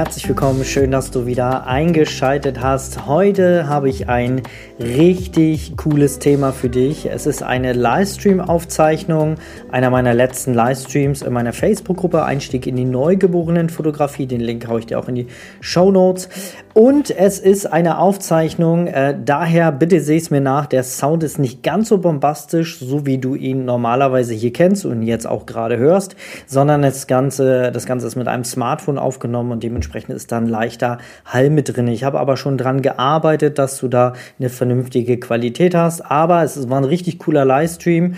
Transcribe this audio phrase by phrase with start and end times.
[0.00, 0.64] Herzlich willkommen.
[0.64, 3.06] Schön, dass du wieder eingeschaltet hast.
[3.06, 4.40] Heute habe ich ein
[4.78, 7.04] richtig cooles Thema für dich.
[7.04, 9.34] Es ist eine Livestream-Aufzeichnung
[9.70, 14.26] einer meiner letzten Livestreams in meiner Facebook-Gruppe Einstieg in die Neugeborenen-Fotografie.
[14.26, 15.26] Den Link haue ich dir auch in die
[15.60, 16.30] Show Notes.
[16.72, 20.64] Und es ist eine Aufzeichnung, äh, daher bitte seh es mir nach.
[20.64, 25.02] Der Sound ist nicht ganz so bombastisch, so wie du ihn normalerweise hier kennst und
[25.02, 29.62] jetzt auch gerade hörst, sondern das Ganze, das Ganze ist mit einem Smartphone aufgenommen und
[29.62, 31.88] dementsprechend ist dann leichter Hall mit drin.
[31.88, 36.68] Ich habe aber schon dran gearbeitet, dass du da eine vernünftige Qualität hast, aber es
[36.68, 38.14] war ein richtig cooler Livestream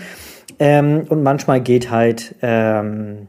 [0.59, 3.27] ähm, und manchmal geht halt ähm,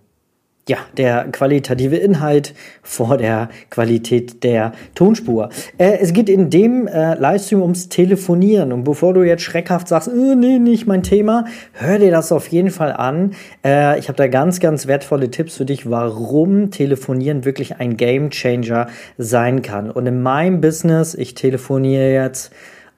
[0.68, 5.50] ja, der qualitative Inhalt vor der Qualität der Tonspur.
[5.76, 8.72] Äh, es geht in dem äh, Livestream ums Telefonieren.
[8.72, 12.48] Und bevor du jetzt schreckhaft sagst, äh, nee, nicht mein Thema, hör dir das auf
[12.48, 13.32] jeden Fall an.
[13.62, 18.30] Äh, ich habe da ganz, ganz wertvolle Tipps für dich, warum Telefonieren wirklich ein Game
[18.30, 18.86] Changer
[19.18, 19.90] sein kann.
[19.90, 22.52] Und in meinem Business, ich telefoniere jetzt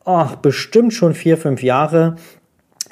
[0.06, 2.16] oh, bestimmt schon vier, fünf Jahre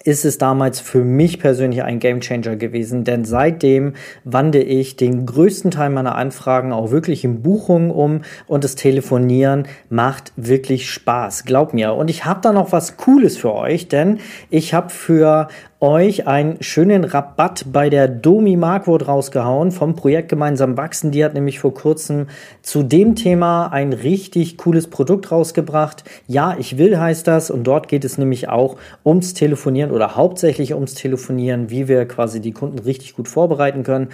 [0.03, 5.71] ist es damals für mich persönlich ein Gamechanger gewesen, denn seitdem wandle ich den größten
[5.71, 11.75] Teil meiner Anfragen auch wirklich in Buchungen um und das Telefonieren macht wirklich Spaß, glaub
[11.75, 11.95] mir.
[11.95, 14.19] Und ich habe da noch was Cooles für euch, denn
[14.51, 15.49] ich habe für
[15.85, 21.11] euch einen schönen Rabatt bei der Domi Markwort rausgehauen vom Projekt Gemeinsam Wachsen.
[21.11, 22.29] Die hat nämlich vor kurzem
[22.63, 26.03] zu dem Thema ein richtig cooles Produkt rausgebracht.
[26.27, 30.73] Ja, ich will heißt das und dort geht es nämlich auch ums Telefonieren oder hauptsächlich
[30.73, 34.09] ums Telefonieren, wie wir quasi die Kunden richtig gut vorbereiten können.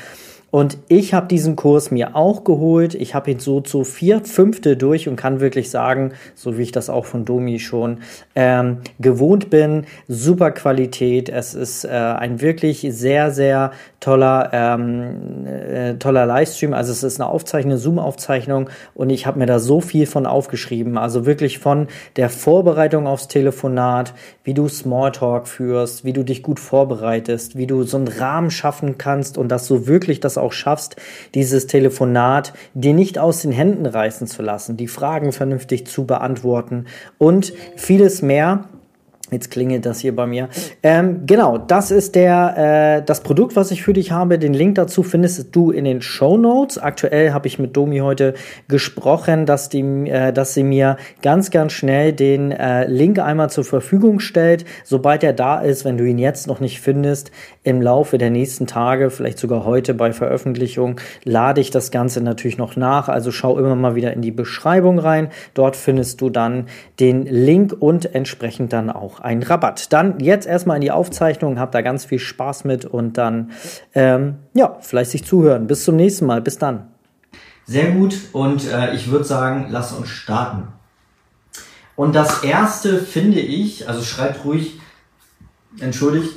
[0.50, 2.94] Und ich habe diesen Kurs mir auch geholt.
[2.94, 6.72] Ich habe ihn so zu vier Fünfte durch und kann wirklich sagen, so wie ich
[6.72, 7.98] das auch von Domi schon
[8.34, 11.28] ähm, gewohnt bin, super Qualität.
[11.28, 16.74] Es ist äh, ein wirklich sehr, sehr toller, ähm, äh, toller Livestream.
[16.74, 20.26] Also es ist eine Aufzeichnung, eine Zoom-Aufzeichnung und ich habe mir da so viel von
[20.26, 20.98] aufgeschrieben.
[20.98, 21.86] Also wirklich von
[22.16, 27.84] der Vorbereitung aufs Telefonat, wie du Smalltalk führst, wie du dich gut vorbereitest, wie du
[27.84, 30.96] so einen Rahmen schaffen kannst und dass du wirklich das auch schaffst,
[31.34, 36.86] dieses Telefonat dir nicht aus den Händen reißen zu lassen, die Fragen vernünftig zu beantworten
[37.18, 38.69] und vieles mehr.
[39.30, 40.48] Jetzt klingelt das hier bei mir.
[40.82, 44.38] Ähm, genau, das ist der äh, das Produkt, was ich für dich habe.
[44.38, 46.78] Den Link dazu findest du in den Show Notes.
[46.78, 48.34] Aktuell habe ich mit Domi heute
[48.68, 53.64] gesprochen, dass die, äh, dass sie mir ganz ganz schnell den äh, Link einmal zur
[53.64, 55.84] Verfügung stellt, sobald er da ist.
[55.84, 57.30] Wenn du ihn jetzt noch nicht findest,
[57.62, 62.58] im Laufe der nächsten Tage, vielleicht sogar heute bei Veröffentlichung, lade ich das Ganze natürlich
[62.58, 63.08] noch nach.
[63.08, 65.28] Also schau immer mal wieder in die Beschreibung rein.
[65.54, 66.66] Dort findest du dann
[66.98, 69.92] den Link und entsprechend dann auch ein Rabatt.
[69.92, 73.50] Dann jetzt erstmal in die Aufzeichnung, habt da ganz viel Spaß mit und dann,
[73.94, 75.66] ähm, ja, fleißig zuhören.
[75.66, 76.40] Bis zum nächsten Mal.
[76.40, 76.88] Bis dann.
[77.66, 80.68] Sehr gut und äh, ich würde sagen, lass uns starten.
[81.94, 84.80] Und das erste finde ich, also schreibt ruhig,
[85.78, 86.34] entschuldigt,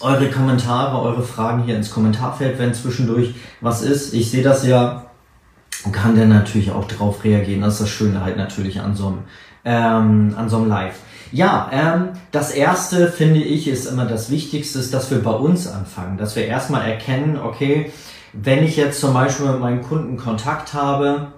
[0.00, 4.12] eure Kommentare, eure Fragen hier ins Kommentarfeld, wenn zwischendurch was ist.
[4.12, 5.06] Ich sehe das ja
[5.84, 7.62] und kann dann natürlich auch darauf reagieren.
[7.62, 9.18] Das ist das Schöne halt natürlich an so einem,
[9.64, 11.00] ähm, an so einem Live.
[11.34, 15.66] Ja, ähm, das erste finde ich ist immer das Wichtigste, ist, dass wir bei uns
[15.66, 17.90] anfangen, dass wir erstmal erkennen, okay,
[18.32, 21.32] wenn ich jetzt zum Beispiel mit meinem Kunden Kontakt habe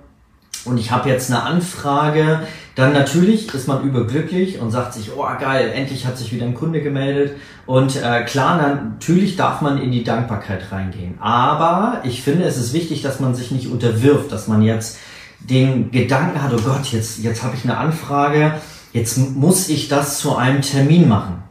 [0.67, 2.41] und ich habe jetzt eine Anfrage,
[2.75, 6.55] dann natürlich ist man überglücklich und sagt sich, oh geil, endlich hat sich wieder ein
[6.55, 7.39] Kunde gemeldet.
[7.65, 11.15] Und äh, klar, natürlich darf man in die Dankbarkeit reingehen.
[11.21, 14.99] Aber ich finde, es ist wichtig, dass man sich nicht unterwirft, dass man jetzt
[15.41, 18.53] den Gedanken hat, oh Gott, jetzt, jetzt habe ich eine Anfrage
[18.97, 21.43] Jetzt muss ich das zu einem Termin machen.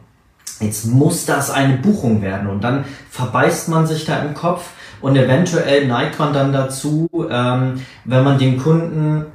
[0.58, 2.48] Jetzt muss das eine Buchung werden.
[2.48, 4.70] Und dann verbeißt man sich da im Kopf
[5.00, 9.26] und eventuell neigt man dann dazu, ähm, wenn man den Kunden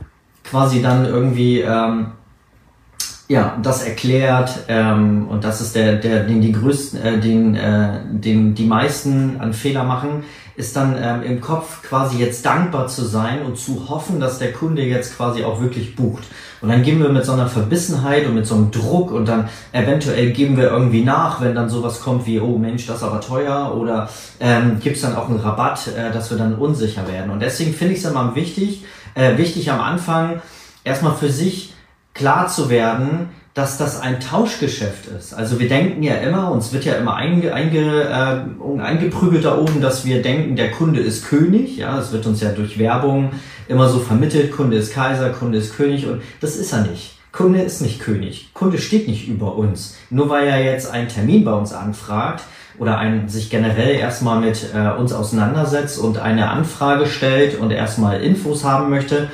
[0.44, 2.08] quasi dann irgendwie ähm,
[3.32, 8.00] ja das erklärt ähm, und das ist der der den die größten äh, den äh,
[8.12, 10.24] den die meisten an Fehler machen
[10.58, 14.52] ist dann ähm, im Kopf quasi jetzt dankbar zu sein und zu hoffen, dass der
[14.52, 16.24] Kunde jetzt quasi auch wirklich bucht.
[16.60, 19.48] Und dann gehen wir mit so einer Verbissenheit und mit so einem Druck und dann
[19.72, 23.22] eventuell geben wir irgendwie nach, wenn dann sowas kommt wie, oh Mensch, das ist aber
[23.22, 24.10] teuer oder
[24.42, 27.32] ähm, gibt dann auch einen Rabatt, äh, dass wir dann unsicher werden.
[27.32, 28.84] Und deswegen finde ich es immer wichtig,
[29.16, 30.42] äh, wichtig am Anfang
[30.84, 31.71] erstmal für sich
[32.22, 35.34] klar zu werden, dass das ein Tauschgeschäft ist.
[35.34, 39.82] Also wir denken ja immer, uns wird ja immer einge, einge, äh, eingeprügelt da oben,
[39.82, 41.78] dass wir denken, der Kunde ist König.
[41.78, 43.32] Ja, es wird uns ja durch Werbung
[43.68, 47.18] immer so vermittelt, Kunde ist Kaiser, Kunde ist König und das ist er nicht.
[47.32, 48.52] Kunde ist nicht König.
[48.54, 49.98] Kunde steht nicht über uns.
[50.12, 52.44] Nur weil er jetzt einen Termin bei uns anfragt
[52.78, 58.22] oder ein, sich generell erstmal mit äh, uns auseinandersetzt und eine Anfrage stellt und erstmal
[58.22, 59.30] Infos haben möchte,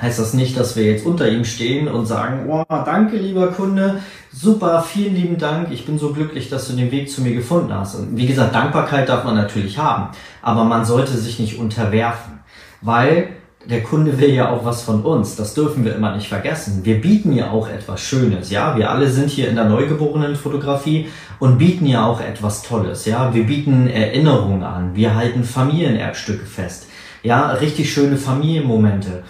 [0.00, 4.00] heißt das nicht, dass wir jetzt unter ihm stehen und sagen, oh, danke lieber Kunde,
[4.32, 7.72] super, vielen lieben Dank, ich bin so glücklich, dass du den Weg zu mir gefunden
[7.72, 7.94] hast.
[7.94, 10.08] Und wie gesagt, Dankbarkeit darf man natürlich haben,
[10.42, 12.40] aber man sollte sich nicht unterwerfen,
[12.82, 13.28] weil
[13.68, 15.34] der Kunde will ja auch was von uns.
[15.34, 16.84] Das dürfen wir immer nicht vergessen.
[16.84, 18.76] Wir bieten ja auch etwas Schönes, ja.
[18.76, 21.08] Wir alle sind hier in der Neugeborenenfotografie
[21.40, 23.34] und bieten ja auch etwas Tolles, ja.
[23.34, 24.94] Wir bieten Erinnerungen an.
[24.94, 26.86] Wir halten Familienerbstücke fest.
[27.24, 29.24] Ja, richtig schöne Familienmomente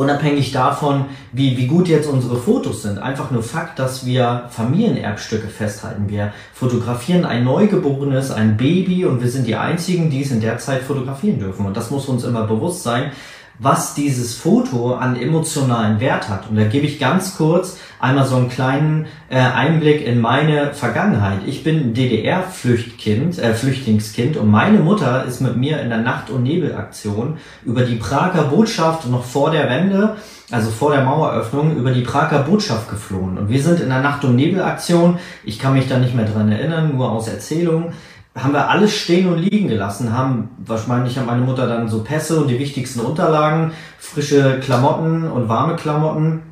[0.00, 5.48] unabhängig davon, wie, wie gut jetzt unsere Fotos sind, einfach nur Fakt, dass wir Familienerbstücke
[5.48, 6.08] festhalten.
[6.08, 10.56] Wir fotografieren ein Neugeborenes, ein Baby und wir sind die Einzigen, die es in der
[10.56, 11.66] Zeit fotografieren dürfen.
[11.66, 13.12] Und das muss uns immer bewusst sein,
[13.58, 16.48] was dieses Foto an emotionalen Wert hat.
[16.48, 21.40] Und da gebe ich ganz kurz einmal so einen kleinen äh, Einblick in meine Vergangenheit.
[21.46, 26.42] Ich bin DDR-Flüchtkind, äh, Flüchtlingskind und meine Mutter ist mit mir in der Nacht- und
[26.42, 30.16] Nebelaktion über die Prager Botschaft noch vor der Wende,
[30.50, 33.38] also vor der Maueröffnung, über die Prager Botschaft geflohen.
[33.38, 36.50] Und wir sind in der Nacht- und Nebelaktion, ich kann mich da nicht mehr dran
[36.50, 37.92] erinnern, nur aus Erzählungen,
[38.34, 42.40] haben wir alles stehen und liegen gelassen, haben wahrscheinlich hat meine Mutter dann so Pässe
[42.40, 46.42] und die wichtigsten Unterlagen, frische Klamotten und warme Klamotten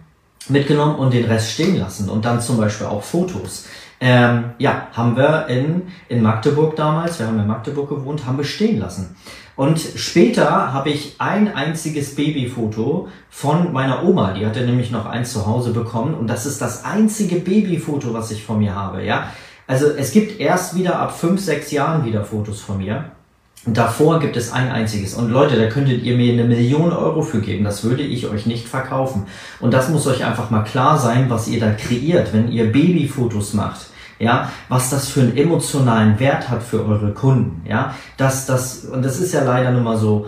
[0.50, 3.67] mitgenommen und den Rest stehen lassen und dann zum Beispiel auch Fotos.
[4.00, 8.45] Ähm, ja, haben wir in, in Magdeburg damals, wir haben in Magdeburg gewohnt, haben wir
[8.45, 9.17] stehen lassen.
[9.56, 15.33] Und später habe ich ein einziges Babyfoto von meiner Oma, die hatte nämlich noch eins
[15.33, 19.31] zu Hause bekommen und das ist das einzige Babyfoto, was ich von mir habe, ja.
[19.67, 23.11] Also es gibt erst wieder ab fünf, sechs Jahren wieder Fotos von mir.
[23.66, 25.14] Davor gibt es ein einziges.
[25.14, 27.64] Und Leute, da könntet ihr mir eine Million Euro für geben.
[27.64, 29.26] Das würde ich euch nicht verkaufen.
[29.60, 33.55] Und das muss euch einfach mal klar sein, was ihr da kreiert, wenn ihr Babyfotos
[33.55, 33.87] macht.
[34.20, 37.62] Ja, was das für einen emotionalen Wert hat für eure Kunden.
[37.69, 40.26] Ja, das, das, und das ist ja leider nun mal so.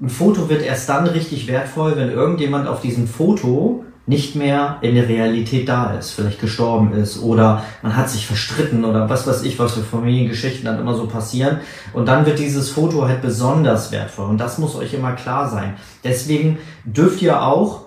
[0.00, 4.94] Ein Foto wird erst dann richtig wertvoll, wenn irgendjemand auf diesem Foto nicht mehr in
[4.94, 9.42] der Realität da ist, vielleicht gestorben ist oder man hat sich verstritten oder was weiß
[9.44, 11.60] ich, was für Familiengeschichten dann immer so passieren.
[11.94, 15.74] Und dann wird dieses Foto halt besonders wertvoll und das muss euch immer klar sein.
[16.02, 17.83] Deswegen dürft ihr auch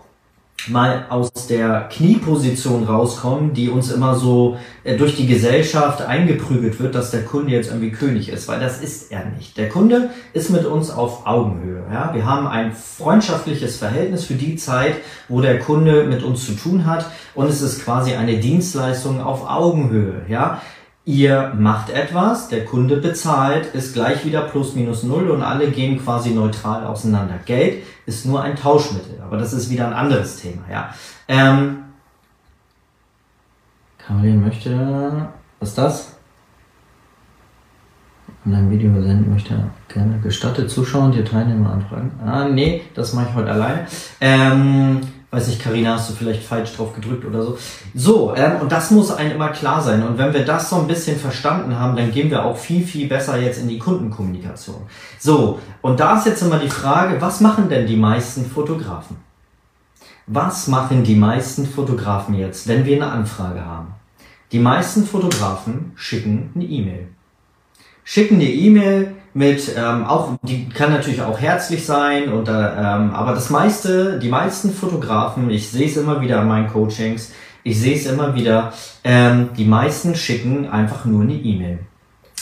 [0.68, 6.96] mal aus der Knieposition rauskommen, die uns immer so äh, durch die Gesellschaft eingeprügelt wird,
[6.96, 9.58] dass der Kunde jetzt irgendwie König ist, weil das ist er nicht.
[9.58, 11.84] Der Kunde ist mit uns auf Augenhöhe.
[11.92, 12.14] Ja?
[12.14, 14.96] Wir haben ein freundschaftliches Verhältnis für die Zeit,
[15.30, 19.50] wo der Kunde mit uns zu tun hat und es ist quasi eine Dienstleistung auf
[19.50, 20.24] Augenhöhe.
[20.28, 20.62] Ja?
[21.08, 26.04] Ihr macht etwas, der Kunde bezahlt, ist gleich wieder plus minus null und alle gehen
[26.04, 27.36] quasi neutral auseinander.
[27.46, 30.94] Geld ist nur ein Tauschmittel, aber das ist wieder ein anderes Thema, ja.
[31.30, 31.86] Ähm,
[33.98, 35.30] Caroline möchte,
[35.62, 36.18] was ist das?
[38.44, 42.12] Und ein Video senden möchte gerne gestattet zuschauen, die Teilnehmer anfragen.
[42.26, 43.88] Ah, nee, das mache ich heute alleine.
[44.20, 45.00] Ähm,
[45.38, 47.58] weiß nicht, Karina, hast du vielleicht falsch drauf gedrückt oder so.
[47.94, 50.06] So, ähm, und das muss einem immer klar sein.
[50.06, 53.08] Und wenn wir das so ein bisschen verstanden haben, dann gehen wir auch viel, viel
[53.08, 54.82] besser jetzt in die Kundenkommunikation.
[55.20, 59.18] So, und da ist jetzt immer die Frage, was machen denn die meisten Fotografen?
[60.26, 63.94] Was machen die meisten Fotografen jetzt, wenn wir eine Anfrage haben?
[64.52, 67.08] Die meisten Fotografen schicken eine E-Mail.
[68.04, 73.34] Schicken eine E-Mail mit ähm, auch die kann natürlich auch herzlich sein und ähm, aber
[73.34, 77.32] das meiste die meisten Fotografen ich sehe es immer wieder an meinen Coachings
[77.64, 81.80] ich sehe es immer wieder ähm, die meisten schicken einfach nur eine E-Mail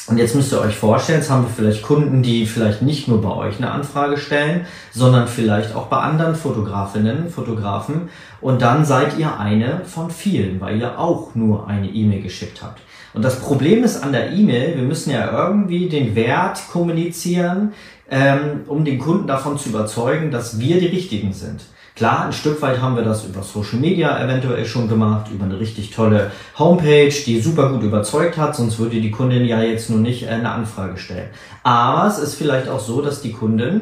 [0.07, 3.23] und jetzt müsst ihr euch vorstellen, jetzt haben wir vielleicht Kunden, die vielleicht nicht nur
[3.23, 8.09] bei euch eine Anfrage stellen, sondern vielleicht auch bei anderen Fotografinnen, Fotografen.
[8.39, 12.81] Und dann seid ihr eine von vielen, weil ihr auch nur eine E-Mail geschickt habt.
[13.15, 17.71] Und das Problem ist an der E-Mail, wir müssen ja irgendwie den Wert kommunizieren,
[18.11, 21.61] ähm, um den Kunden davon zu überzeugen, dass wir die Richtigen sind.
[21.95, 25.61] Klar, ein Stück weit haben wir das über Social Media eventuell schon gemacht, über eine
[25.61, 26.29] richtig tolle
[26.59, 30.31] Homepage, die super gut überzeugt hat, sonst würde die Kundin ja jetzt nur nicht äh,
[30.31, 31.29] eine Anfrage stellen.
[31.63, 33.81] Aber es ist vielleicht auch so, dass die Kundin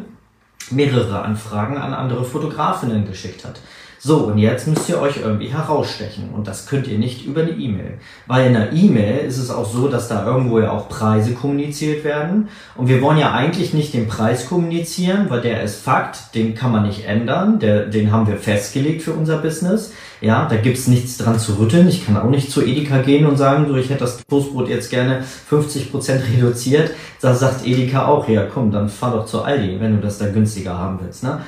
[0.69, 3.59] mehrere Anfragen an andere Fotografinnen geschickt hat.
[4.05, 6.31] So, und jetzt müsst ihr euch irgendwie herausstechen.
[6.35, 7.99] Und das könnt ihr nicht über eine E-Mail.
[8.27, 12.03] Weil in einer E-Mail ist es auch so, dass da irgendwo ja auch Preise kommuniziert
[12.03, 12.49] werden.
[12.75, 16.73] Und wir wollen ja eigentlich nicht den Preis kommunizieren, weil der ist Fakt, den kann
[16.73, 17.59] man nicht ändern.
[17.59, 19.93] Der, den haben wir festgelegt für unser Business.
[20.19, 21.87] Ja, da gibt's nichts dran zu rütteln.
[21.87, 24.89] Ich kann auch nicht zu Edeka gehen und sagen, so, ich hätte das Toastbrot jetzt
[24.89, 26.91] gerne 50 Prozent reduziert.
[27.21, 30.27] Da sagt Edeka auch, ja komm, dann fahr doch zu Aldi, wenn du das da
[30.27, 31.23] günstiger haben willst.
[31.23, 31.39] Ne?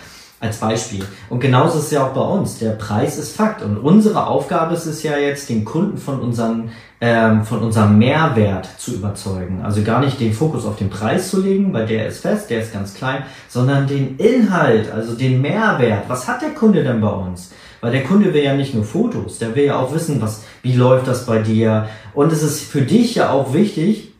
[0.42, 1.04] Als Beispiel.
[1.30, 2.60] Und genauso ist es ja auch bei uns.
[2.60, 3.62] Der Preis ist Fakt.
[3.62, 8.68] Und unsere Aufgabe ist es ja jetzt, den Kunden von, unseren, ähm, von unserem Mehrwert
[8.78, 9.62] zu überzeugen.
[9.64, 12.62] Also gar nicht den Fokus auf den Preis zu legen, weil der ist fest, der
[12.62, 16.04] ist ganz klein, sondern den Inhalt, also den Mehrwert.
[16.10, 17.52] Was hat der Kunde denn bei uns?
[17.80, 20.74] Weil der Kunde will ja nicht nur Fotos, der will ja auch wissen, was, wie
[20.74, 21.88] läuft das bei dir.
[22.14, 24.15] Und es ist für dich ja auch wichtig,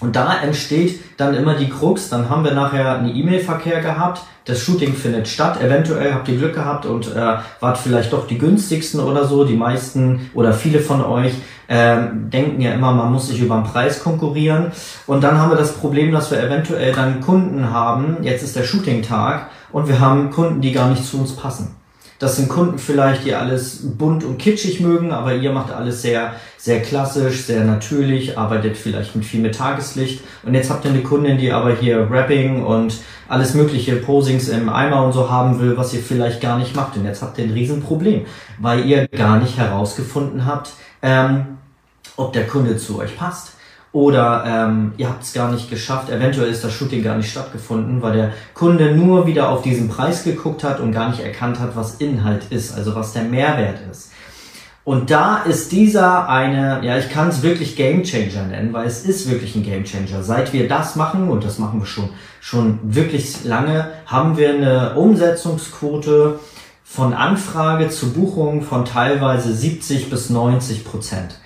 [0.00, 4.60] und da entsteht dann immer die Krux, dann haben wir nachher einen E-Mail-Verkehr gehabt, das
[4.60, 8.98] Shooting findet statt, eventuell habt ihr Glück gehabt und äh, wart vielleicht doch die günstigsten
[8.98, 9.44] oder so.
[9.44, 11.34] Die meisten oder viele von euch
[11.68, 14.72] ähm, denken ja immer, man muss sich über den Preis konkurrieren.
[15.06, 18.64] Und dann haben wir das Problem, dass wir eventuell dann Kunden haben, jetzt ist der
[18.64, 21.77] Shooting-Tag und wir haben Kunden, die gar nicht zu uns passen.
[22.18, 26.34] Das sind Kunden vielleicht, die alles bunt und kitschig mögen, aber ihr macht alles sehr,
[26.56, 30.22] sehr klassisch, sehr natürlich, arbeitet vielleicht mit viel mit Tageslicht.
[30.42, 32.98] Und jetzt habt ihr eine Kundin, die aber hier Rapping und
[33.28, 36.96] alles mögliche Posings im Eimer und so haben will, was ihr vielleicht gar nicht macht.
[36.96, 38.26] Und jetzt habt ihr ein Riesenproblem,
[38.58, 40.72] weil ihr gar nicht herausgefunden habt,
[41.02, 41.58] ähm,
[42.16, 43.52] ob der Kunde zu euch passt.
[43.98, 48.00] Oder ähm, ihr habt es gar nicht geschafft, eventuell ist das Shooting gar nicht stattgefunden,
[48.00, 51.74] weil der Kunde nur wieder auf diesen Preis geguckt hat und gar nicht erkannt hat,
[51.74, 54.12] was Inhalt ist, also was der Mehrwert ist.
[54.84, 59.04] Und da ist dieser eine, ja, ich kann es wirklich Game Changer nennen, weil es
[59.04, 60.22] ist wirklich ein Game Changer.
[60.22, 64.94] Seit wir das machen, und das machen wir schon, schon wirklich lange, haben wir eine
[64.94, 66.38] Umsetzungsquote
[66.84, 71.40] von Anfrage zu Buchung von teilweise 70 bis 90 Prozent.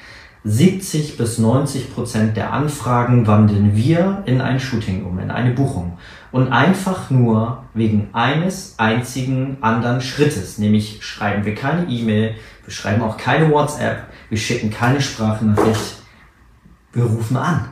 [0.45, 5.99] 70 bis 90 Prozent der Anfragen wandeln wir in ein Shooting um, in eine Buchung.
[6.33, 12.35] Und einfach nur wegen eines einzigen anderen Schrittes, nämlich schreiben wir keine E-Mail,
[12.65, 15.97] wir schreiben auch keine WhatsApp, wir schicken keine Sprachnachricht,
[16.93, 17.69] wir rufen an.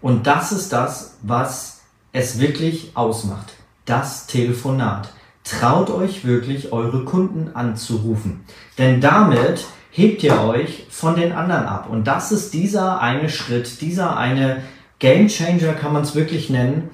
[0.00, 1.82] Und das ist das, was
[2.12, 3.54] es wirklich ausmacht.
[3.84, 5.12] Das Telefonat.
[5.44, 8.44] Traut euch wirklich, eure Kunden anzurufen.
[8.78, 11.88] Denn damit hebt ihr euch von den anderen ab.
[11.88, 14.62] Und das ist dieser eine Schritt, dieser eine
[14.98, 16.90] Game Changer kann man es wirklich nennen,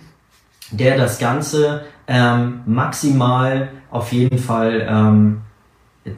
[0.70, 5.40] der das Ganze ähm, maximal auf jeden Fall ähm,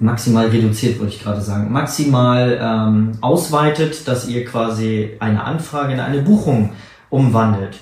[0.00, 6.00] maximal reduziert, würde ich gerade sagen, maximal ähm, ausweitet, dass ihr quasi eine Anfrage in
[6.00, 6.72] eine Buchung
[7.10, 7.78] umwandelt.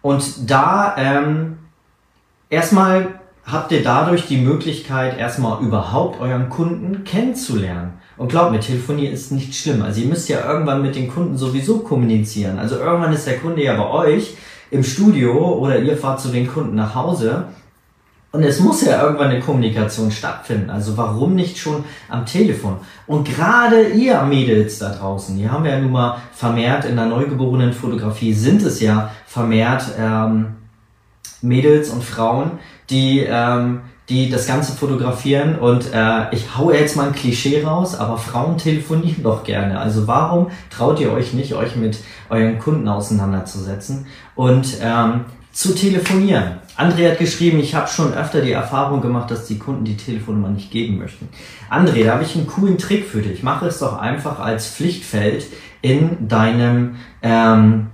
[0.00, 1.58] Und da ähm,
[2.50, 7.94] erstmal habt ihr dadurch die Möglichkeit, erstmal überhaupt euren Kunden kennenzulernen.
[8.16, 9.82] Und glaubt mir, telefonieren ist nicht schlimm.
[9.82, 12.58] Also ihr müsst ja irgendwann mit den Kunden sowieso kommunizieren.
[12.58, 14.36] Also irgendwann ist der Kunde ja bei euch
[14.70, 17.46] im Studio oder ihr fahrt zu den Kunden nach Hause.
[18.32, 20.70] Und es muss ja irgendwann eine Kommunikation stattfinden.
[20.70, 22.76] Also warum nicht schon am Telefon?
[23.06, 27.06] Und gerade ihr Mädels da draußen, die haben wir ja nun mal vermehrt in der
[27.06, 30.56] neugeborenen Fotografie, sind es ja vermehrt ähm,
[31.42, 32.52] Mädels und Frauen,
[32.88, 33.80] die ähm,
[34.12, 38.58] die das Ganze fotografieren und äh, ich hau jetzt mal ein Klischee raus, aber Frauen
[38.58, 39.80] telefonieren doch gerne.
[39.80, 46.58] Also warum traut ihr euch nicht, euch mit euren Kunden auseinanderzusetzen und ähm, zu telefonieren?
[46.76, 50.50] André hat geschrieben, ich habe schon öfter die Erfahrung gemacht, dass die Kunden die Telefonnummer
[50.50, 51.30] nicht geben möchten.
[51.70, 53.42] André, da habe ich einen coolen Trick für dich.
[53.42, 55.46] Mach es doch einfach als Pflichtfeld
[55.80, 57.88] in deinem ähm,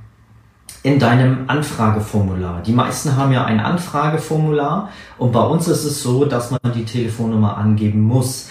[0.82, 2.62] in deinem Anfrageformular.
[2.62, 6.84] Die meisten haben ja ein Anfrageformular und bei uns ist es so, dass man die
[6.84, 8.48] Telefonnummer angeben muss.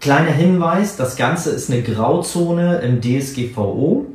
[0.00, 4.06] Kleiner Hinweis, das Ganze ist eine Grauzone im DSGVO.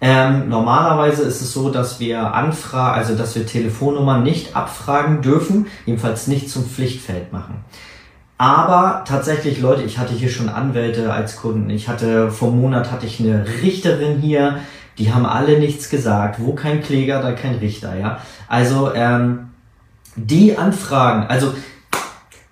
[0.00, 5.66] Ähm, normalerweise ist es so, dass wir Anfragen, also dass wir Telefonnummern nicht abfragen dürfen,
[5.86, 7.64] jedenfalls nicht zum Pflichtfeld machen.
[8.38, 11.70] Aber tatsächlich, Leute, ich hatte hier schon Anwälte als Kunden.
[11.70, 14.58] Ich hatte vor einem Monat hatte ich eine Richterin hier,
[14.98, 16.40] die haben alle nichts gesagt.
[16.40, 18.20] Wo kein Kläger, da kein Richter, ja.
[18.48, 19.50] Also ähm,
[20.16, 21.54] die Anfragen, also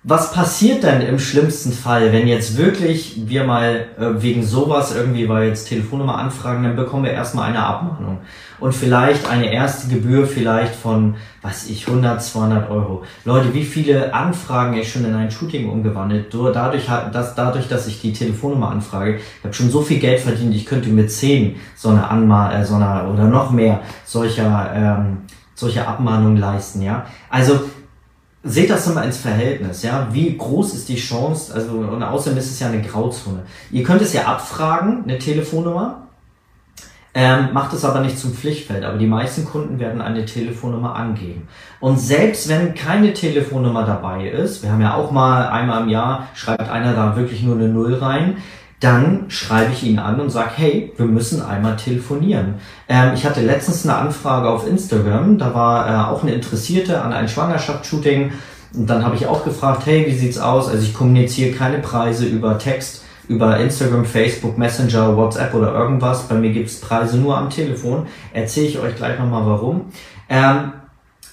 [0.07, 5.27] was passiert denn im schlimmsten Fall, wenn jetzt wirklich wir mal äh, wegen sowas irgendwie,
[5.27, 8.19] weil jetzt Telefonnummer anfragen, dann bekommen wir erstmal eine Abmahnung.
[8.59, 13.03] Und vielleicht eine erste Gebühr vielleicht von, weiß ich, 100, 200 Euro.
[13.25, 17.99] Leute, wie viele Anfragen ich schon in ein Shooting umgewandelt, dadurch, dass, dadurch, dass ich
[17.99, 21.89] die Telefonnummer anfrage, ich habe schon so viel Geld verdient, ich könnte mir zehn so
[21.89, 25.17] eine Anma äh, so eine, oder noch mehr solcher, ähm,
[25.55, 27.07] solcher Abmahnungen leisten, ja.
[27.31, 27.59] Also,
[28.45, 30.07] seht das immer ins Verhältnis, ja.
[30.11, 31.53] Wie groß ist die Chance?
[31.53, 33.41] Also, und außerdem ist es ja eine Grauzone.
[33.71, 36.03] Ihr könnt es ja abfragen, eine Telefonnummer.
[37.15, 38.83] Ähm, macht es aber nicht zum Pflichtfeld.
[38.83, 41.47] Aber die meisten Kunden werden eine Telefonnummer angeben.
[41.79, 46.27] Und selbst wenn keine Telefonnummer dabei ist, wir haben ja auch mal einmal im Jahr,
[46.35, 48.37] schreibt einer da wirklich nur eine Null rein,
[48.85, 52.55] dann schreibe ich ihn an und sage, hey, wir müssen einmal telefonieren.
[52.87, 57.11] Ähm, ich hatte letztens eine Anfrage auf Instagram, da war äh, auch eine Interessierte an
[57.11, 58.31] ein Schwangerschaftsshooting
[58.75, 60.69] Und dann habe ich auch gefragt, hey, wie sieht's aus?
[60.69, 66.27] Also ich kommuniziere keine Preise über Text, über Instagram, Facebook, Messenger, WhatsApp oder irgendwas.
[66.27, 68.05] Bei mir gibt's Preise nur am Telefon.
[68.33, 69.85] Erzähle ich euch gleich nochmal warum.
[70.29, 70.73] Ähm,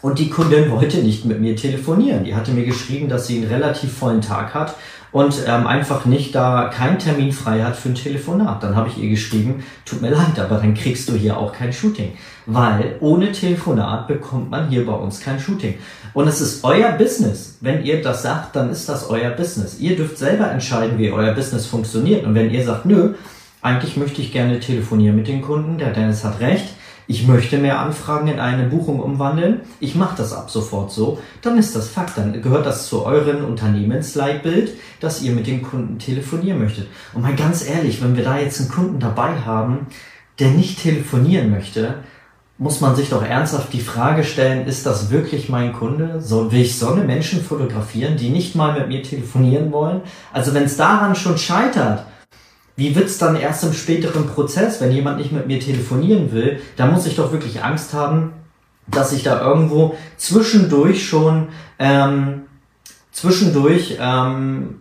[0.01, 2.25] und die Kundin wollte nicht mit mir telefonieren.
[2.25, 4.75] Die hatte mir geschrieben, dass sie einen relativ vollen Tag hat
[5.13, 8.63] und ähm, einfach nicht da keinen Termin frei hat für ein Telefonat.
[8.63, 11.73] Dann habe ich ihr geschrieben, tut mir leid, aber dann kriegst du hier auch kein
[11.73, 12.13] Shooting.
[12.47, 15.75] Weil ohne Telefonat bekommt man hier bei uns kein Shooting.
[16.15, 17.59] Und es ist euer Business.
[17.61, 19.79] Wenn ihr das sagt, dann ist das euer Business.
[19.79, 22.25] Ihr dürft selber entscheiden, wie euer Business funktioniert.
[22.25, 23.15] Und wenn ihr sagt, nö,
[23.61, 26.75] eigentlich möchte ich gerne telefonieren mit den Kunden, der Dennis hat recht,
[27.07, 31.59] ich möchte mehr Anfragen in eine Buchung umwandeln, ich mache das ab sofort so, dann
[31.59, 36.59] ist das Fakt, dann gehört das zu euren Unternehmensleitbild, dass ihr mit dem Kunden telefonieren
[36.59, 36.89] möchtet.
[37.15, 39.87] Und mal ganz ehrlich, wenn wir da jetzt einen Kunden dabei haben,
[40.39, 41.97] der nicht telefonieren möchte,
[42.59, 46.21] muss man sich doch ernsthaft die Frage stellen, ist das wirklich mein Kunde?
[46.21, 50.03] So, will ich so eine Menschen fotografieren, die nicht mal mit mir telefonieren wollen?
[50.33, 52.05] Also wenn es daran schon scheitert,
[52.77, 56.61] wie wird's dann erst im späteren Prozess, wenn jemand nicht mit mir telefonieren will?
[56.77, 58.33] Da muss ich doch wirklich Angst haben,
[58.87, 61.49] dass ich da irgendwo zwischendurch schon,
[61.79, 62.43] ähm,
[63.13, 64.81] zwischendurch, ähm,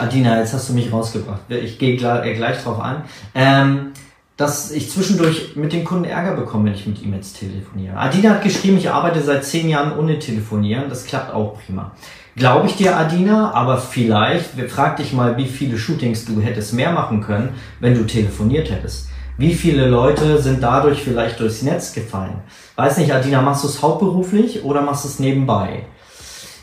[0.00, 1.40] Adina, jetzt hast du mich rausgebracht.
[1.48, 3.04] Ich gehe gleich, äh, gleich drauf an.
[3.34, 3.92] Ähm,
[4.38, 7.96] dass ich zwischendurch mit dem Kunden Ärger bekomme, wenn ich mit ihm jetzt telefoniere.
[7.96, 10.88] Adina hat geschrieben, ich arbeite seit zehn Jahren ohne Telefonieren.
[10.88, 11.90] Das klappt auch prima.
[12.36, 16.92] Glaube ich dir, Adina, aber vielleicht, frag dich mal, wie viele Shootings du hättest mehr
[16.92, 19.08] machen können, wenn du telefoniert hättest.
[19.38, 22.36] Wie viele Leute sind dadurch vielleicht durchs Netz gefallen?
[22.76, 25.86] Weiß nicht, Adina, machst du es hauptberuflich oder machst du es nebenbei?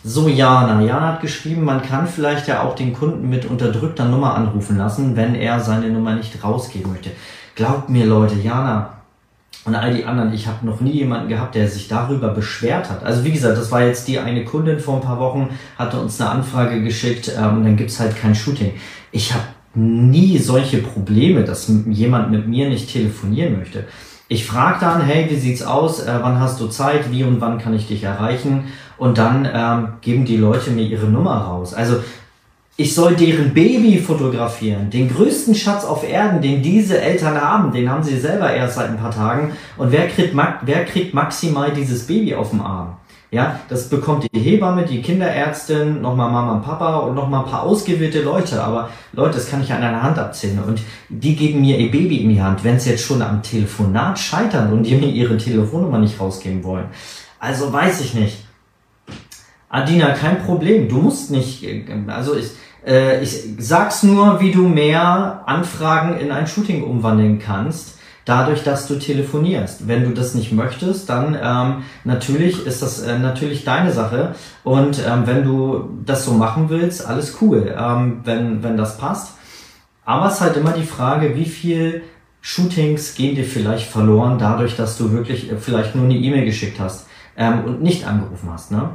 [0.02, 0.82] So, Jana.
[0.82, 5.18] Jana hat geschrieben, man kann vielleicht ja auch den Kunden mit unterdrückter Nummer anrufen lassen,
[5.18, 7.12] wenn er seine Nummer nicht rausgeben möchte.
[7.56, 8.96] Glaubt mir, Leute, Jana,
[9.66, 13.04] und all die anderen, ich habe noch nie jemanden gehabt, der sich darüber beschwert hat.
[13.04, 16.22] Also wie gesagt, das war jetzt die eine Kundin vor ein paar Wochen, hatte uns
[16.22, 18.74] eine Anfrage geschickt ähm, und dann gibt's halt kein Shooting.
[19.12, 23.86] Ich habe nie solche Probleme, dass jemand mit mir nicht telefonieren möchte.
[24.28, 26.00] Ich frage dann, hey, wie sieht's aus?
[26.00, 27.12] Äh, wann hast du Zeit?
[27.12, 28.66] Wie und wann kann ich dich erreichen?
[28.98, 31.74] Und dann ähm, geben die Leute mir ihre Nummer raus.
[31.74, 31.98] Also
[32.78, 34.90] ich soll deren Baby fotografieren.
[34.90, 38.90] Den größten Schatz auf Erden, den diese Eltern haben, den haben sie selber erst seit
[38.90, 39.54] ein paar Tagen.
[39.78, 42.98] Und wer kriegt, wer kriegt maximal dieses Baby auf dem Arm?
[43.32, 47.64] Ja, das bekommt die Hebamme, die Kinderärztin, nochmal Mama und Papa und nochmal ein paar
[47.64, 48.62] ausgewählte Leute.
[48.62, 50.60] Aber Leute, das kann ich an einer Hand abzählen.
[50.60, 54.20] Und die geben mir ihr Baby in die Hand, wenn sie jetzt schon am Telefonat
[54.20, 56.86] scheitern und die mir ihre Telefonnummer nicht rausgeben wollen.
[57.40, 58.46] Also weiß ich nicht.
[59.70, 60.88] Adina, kein Problem.
[60.88, 61.66] Du musst nicht,
[62.08, 62.52] also ich,
[62.86, 67.96] äh, ich sag's nur, wie du mehr Anfragen in ein Shooting umwandeln kannst,
[68.26, 69.88] dadurch, dass du telefonierst.
[69.88, 74.36] Wenn du das nicht möchtest, dann ähm, natürlich ist das äh, natürlich deine Sache.
[74.64, 79.36] Und ähm, wenn du das so machen willst, alles cool, ähm, wenn, wenn das passt.
[80.04, 82.04] Aber es ist halt immer die Frage, wie viel
[82.42, 86.80] Shootings gehen dir vielleicht verloren, dadurch, dass du wirklich äh, vielleicht nur eine E-Mail geschickt
[86.80, 88.72] hast ähm, und nicht angerufen hast.
[88.72, 88.90] Ne?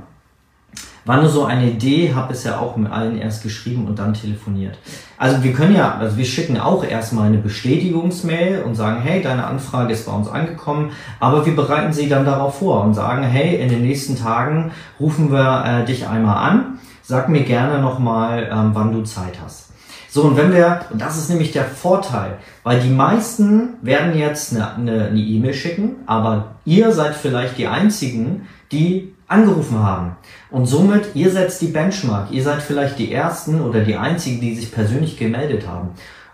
[1.05, 4.13] War nur so eine Idee, habe es ja auch mit allen erst geschrieben und dann
[4.13, 4.79] telefoniert.
[5.17, 9.47] Also wir können ja, also wir schicken auch erstmal eine Bestätigungsmail und sagen, hey, deine
[9.47, 13.57] Anfrage ist bei uns angekommen, aber wir bereiten sie dann darauf vor und sagen, hey,
[13.57, 18.71] in den nächsten Tagen rufen wir äh, dich einmal an, sag mir gerne nochmal, ähm,
[18.75, 19.71] wann du Zeit hast.
[20.13, 24.57] So, und wenn wir, und das ist nämlich der Vorteil, weil die meisten werden jetzt
[24.57, 30.17] eine E-Mail e schicken, aber ihr seid vielleicht die einzigen, die angerufen haben.
[30.51, 32.31] Und somit, ihr setzt die Benchmark.
[32.33, 35.91] Ihr seid vielleicht die Ersten oder die Einzigen, die sich persönlich gemeldet haben.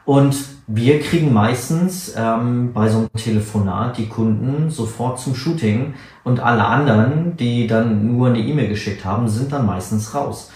[0.06, 6.40] Und wir kriegen meistens ähm, bei so einem Telefonat die Kunden sofort zum Shooting und
[6.40, 10.50] alle anderen, die dann nur eine E-Mail geschickt haben, sind dann meistens raus.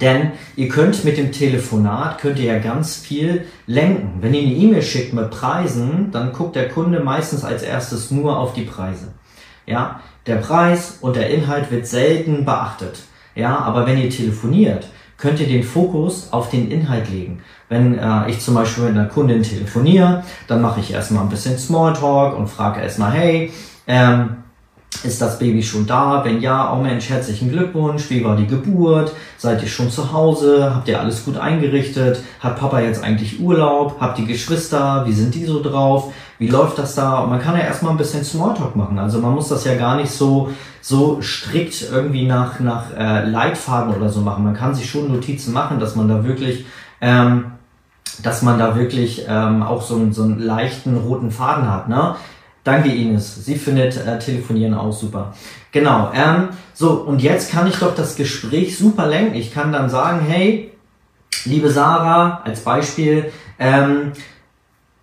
[0.00, 4.18] Denn ihr könnt mit dem Telefonat, könnt ihr ja ganz viel lenken.
[4.20, 8.38] Wenn ihr eine E-Mail schickt mit Preisen, dann guckt der Kunde meistens als erstes nur
[8.38, 9.08] auf die Preise.
[9.66, 13.00] Ja, der Preis und der Inhalt wird selten beachtet.
[13.34, 14.86] Ja, aber wenn ihr telefoniert,
[15.18, 17.42] könnt ihr den Fokus auf den Inhalt legen.
[17.68, 21.58] Wenn äh, ich zum Beispiel mit einer Kundin telefoniere, dann mache ich erstmal ein bisschen
[21.58, 23.52] Smalltalk und frage erstmal, hey,
[23.86, 24.36] ähm,
[25.02, 26.22] ist das Baby schon da?
[26.24, 28.10] Wenn ja, oh Mensch, herzlichen Glückwunsch.
[28.10, 29.12] Wie war die Geburt?
[29.38, 30.72] Seid ihr schon zu Hause?
[30.74, 32.22] Habt ihr alles gut eingerichtet?
[32.40, 33.96] Hat Papa jetzt eigentlich Urlaub?
[34.00, 35.04] Habt ihr Geschwister?
[35.06, 36.12] Wie sind die so drauf?
[36.38, 37.20] Wie läuft das da?
[37.20, 38.98] Und man kann ja erstmal ein bisschen Smalltalk machen.
[38.98, 40.50] Also man muss das ja gar nicht so,
[40.82, 44.44] so strikt irgendwie nach, nach äh, Leitfaden oder so machen.
[44.44, 46.66] Man kann sich schon Notizen machen, dass man da wirklich,
[47.00, 47.52] ähm,
[48.22, 51.88] dass man da wirklich ähm, auch so, einen, so einen leichten roten Faden hat.
[51.88, 52.16] Ne?
[52.64, 53.44] Danke Ines.
[53.44, 55.34] Sie findet äh, Telefonieren auch super.
[55.72, 56.12] Genau.
[56.14, 59.34] Ähm, so, und jetzt kann ich doch das Gespräch super lenken.
[59.34, 60.72] Ich kann dann sagen, hey,
[61.44, 64.12] liebe Sarah, als Beispiel, ähm,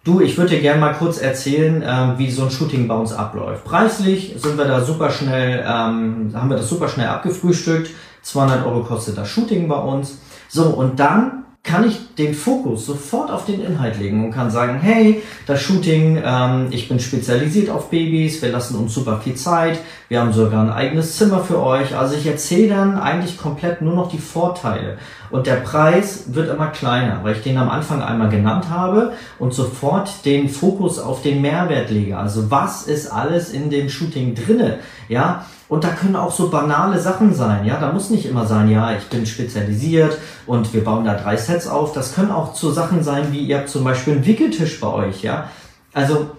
[0.07, 3.11] Du, ich würde dir gerne mal kurz erzählen, äh, wie so ein Shooting bei uns
[3.11, 3.65] abläuft.
[3.65, 7.89] Preislich sind wir da super schnell, ähm, haben wir das super schnell abgefrühstückt.
[8.21, 10.19] 200 Euro kostet das Shooting bei uns.
[10.47, 14.79] So, und dann kann ich den Fokus sofort auf den Inhalt legen und kann sagen,
[14.81, 19.77] hey, das Shooting, ähm, ich bin spezialisiert auf Babys, wir lassen uns super viel Zeit,
[20.07, 21.95] wir haben sogar ein eigenes Zimmer für euch.
[21.95, 24.97] Also ich erzähle dann eigentlich komplett nur noch die Vorteile.
[25.29, 29.53] Und der Preis wird immer kleiner, weil ich den am Anfang einmal genannt habe und
[29.53, 32.17] sofort den Fokus auf den Mehrwert lege.
[32.17, 34.79] Also was ist alles in dem Shooting drinne?
[35.09, 37.79] Ja, und da können auch so banale Sachen sein, ja.
[37.79, 41.67] Da muss nicht immer sein, ja, ich bin spezialisiert und wir bauen da drei Sets
[41.67, 41.93] auf.
[41.93, 45.23] Das können auch so Sachen sein, wie ihr habt zum Beispiel einen Wickeltisch bei euch,
[45.23, 45.49] ja.
[45.93, 46.31] Also,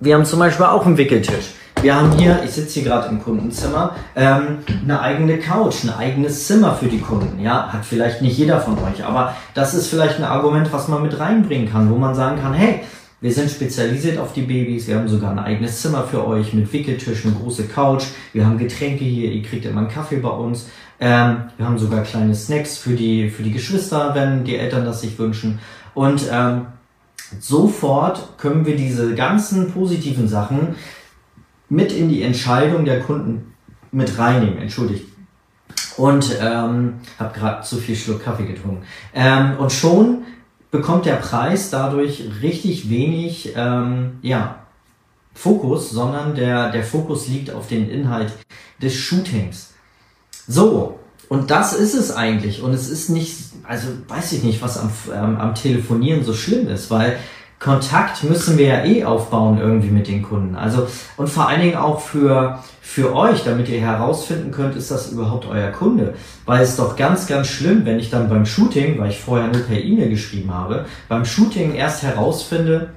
[0.00, 1.54] wir haben zum Beispiel auch einen Wickeltisch.
[1.80, 6.46] Wir haben hier, ich sitze hier gerade im Kundenzimmer, ähm, eine eigene Couch, ein eigenes
[6.46, 7.40] Zimmer für die Kunden.
[7.40, 11.02] Ja, hat vielleicht nicht jeder von euch, aber das ist vielleicht ein Argument, was man
[11.02, 12.80] mit reinbringen kann, wo man sagen kann, hey,
[13.24, 14.86] wir sind spezialisiert auf die Babys.
[14.86, 18.04] Wir haben sogar ein eigenes Zimmer für euch mit Wickeltisch, eine große Couch.
[18.34, 19.32] Wir haben Getränke hier.
[19.32, 20.68] Ihr kriegt immer einen Kaffee bei uns.
[21.00, 25.00] Ähm, wir haben sogar kleine Snacks für die, für die Geschwister, wenn die Eltern das
[25.00, 25.58] sich wünschen.
[25.94, 26.66] Und ähm,
[27.40, 30.74] sofort können wir diese ganzen positiven Sachen
[31.70, 33.54] mit in die Entscheidung der Kunden
[33.90, 34.58] mit reinnehmen.
[34.58, 35.06] Entschuldigt.
[35.96, 38.82] Und ähm, habe gerade zu viel Schluck Kaffee getrunken.
[39.14, 40.24] Ähm, und schon
[40.74, 44.56] bekommt der Preis dadurch richtig wenig ähm, ja,
[45.32, 48.32] Fokus, sondern der, der Fokus liegt auf den Inhalt
[48.82, 49.72] des Shootings.
[50.48, 52.60] So, und das ist es eigentlich.
[52.60, 56.66] Und es ist nicht, also weiß ich nicht, was am, ähm, am Telefonieren so schlimm
[56.66, 57.20] ist, weil
[57.60, 60.56] Kontakt müssen wir ja eh aufbauen irgendwie mit den Kunden.
[60.56, 62.58] Also und vor allen Dingen auch für
[62.94, 66.14] für euch, damit ihr herausfinden könnt, ist das überhaupt euer Kunde?
[66.46, 69.62] Weil es doch ganz ganz schlimm, wenn ich dann beim Shooting, weil ich vorher nur
[69.62, 72.90] per E-Mail geschrieben habe, beim Shooting erst herausfinde,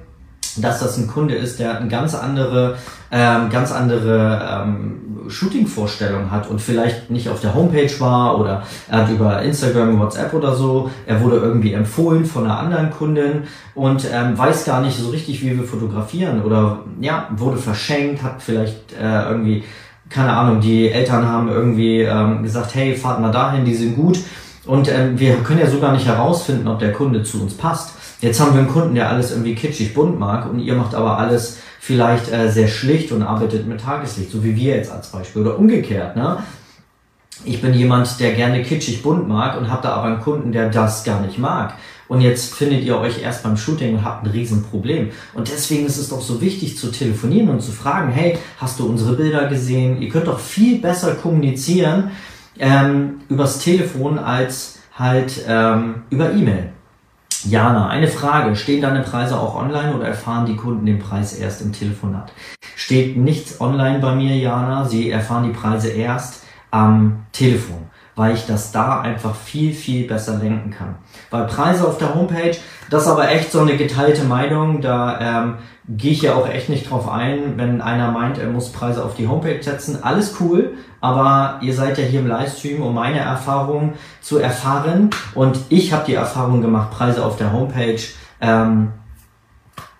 [0.56, 2.76] dass das ein Kunde ist, der eine ganz andere,
[3.10, 8.98] ähm, ganz andere ähm, Shooting-Vorstellung hat und vielleicht nicht auf der Homepage war oder er
[8.98, 14.06] hat über Instagram, WhatsApp oder so, er wurde irgendwie empfohlen von einer anderen Kundin und
[14.12, 18.92] ähm, weiß gar nicht so richtig, wie wir fotografieren oder ja, wurde verschenkt, hat vielleicht
[18.92, 19.64] äh, irgendwie,
[20.10, 24.18] keine Ahnung, die Eltern haben irgendwie ähm, gesagt, hey, fahrt mal dahin, die sind gut
[24.66, 27.94] und ähm, wir können ja sogar nicht herausfinden, ob der Kunde zu uns passt.
[28.20, 31.18] Jetzt haben wir einen Kunden, der alles irgendwie kitschig bunt mag und ihr macht aber
[31.18, 35.42] alles vielleicht äh, sehr schlicht und arbeitet mit Tageslicht, so wie wir jetzt als Beispiel.
[35.42, 36.42] Oder umgekehrt, ne?
[37.44, 40.68] Ich bin jemand, der gerne kitschig bunt mag und habe da aber einen Kunden, der
[40.70, 41.74] das gar nicht mag.
[42.08, 45.10] Und jetzt findet ihr euch erst beim Shooting und habt ein Riesenproblem.
[45.34, 48.86] Und deswegen ist es doch so wichtig zu telefonieren und zu fragen, hey, hast du
[48.86, 50.00] unsere Bilder gesehen?
[50.00, 52.10] Ihr könnt doch viel besser kommunizieren
[52.58, 56.70] ähm, übers Telefon als halt ähm, über E-Mail.
[57.44, 58.56] Jana, eine Frage.
[58.56, 62.32] Stehen deine Preise auch online oder erfahren die Kunden den Preis erst im Telefonat?
[62.74, 64.84] Steht nichts online bei mir, Jana.
[64.84, 67.86] Sie erfahren die Preise erst am Telefon,
[68.18, 70.96] weil ich das da einfach viel, viel besser lenken kann.
[71.30, 72.56] Weil Preise auf der Homepage,
[72.90, 74.80] das ist aber echt so eine geteilte Meinung.
[74.80, 75.54] Da ähm,
[75.88, 79.14] gehe ich ja auch echt nicht drauf ein, wenn einer meint, er muss Preise auf
[79.14, 80.02] die Homepage setzen.
[80.02, 85.10] Alles cool, aber ihr seid ja hier im Livestream, um meine Erfahrung zu erfahren.
[85.34, 88.00] Und ich habe die Erfahrung gemacht, Preise auf der Homepage
[88.40, 88.92] ähm,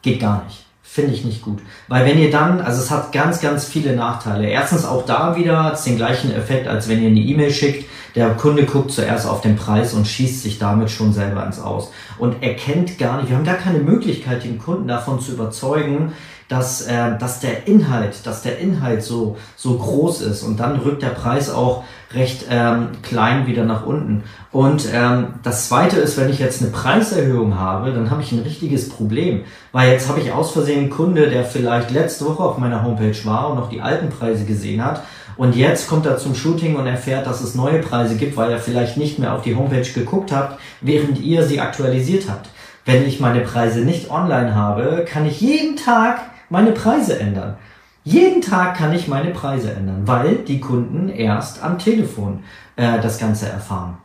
[0.02, 0.66] geht gar nicht.
[0.82, 1.60] Finde ich nicht gut.
[1.86, 4.48] Weil wenn ihr dann, also es hat ganz, ganz viele Nachteile.
[4.48, 7.84] Erstens auch da wieder es den gleichen Effekt, als wenn ihr eine E-Mail schickt.
[8.14, 11.92] Der Kunde guckt zuerst auf den Preis und schießt sich damit schon selber ins Aus.
[12.18, 16.12] Und erkennt gar nicht, wir haben gar keine Möglichkeit, den Kunden davon zu überzeugen,
[16.48, 21.02] dass, äh, dass der Inhalt, dass der Inhalt so, so groß ist und dann rückt
[21.02, 21.84] der Preis auch
[22.14, 24.24] recht ähm, klein wieder nach unten.
[24.50, 28.38] Und ähm, das zweite ist, wenn ich jetzt eine Preiserhöhung habe, dann habe ich ein
[28.38, 29.44] richtiges Problem.
[29.72, 33.24] Weil jetzt habe ich aus Versehen einen Kunde, der vielleicht letzte Woche auf meiner Homepage
[33.24, 35.02] war und noch die alten Preise gesehen hat.
[35.36, 38.58] Und jetzt kommt er zum Shooting und erfährt, dass es neue Preise gibt, weil er
[38.58, 42.48] vielleicht nicht mehr auf die Homepage geguckt hat, während ihr sie aktualisiert habt.
[42.86, 47.56] Wenn ich meine Preise nicht online habe, kann ich jeden Tag meine Preise ändern.
[48.04, 52.42] Jeden Tag kann ich meine Preise ändern, weil die Kunden erst am Telefon
[52.76, 53.98] äh, das Ganze erfahren.